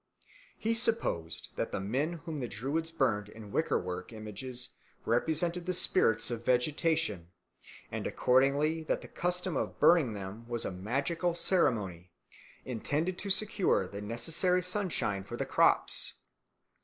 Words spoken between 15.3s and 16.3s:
the crops.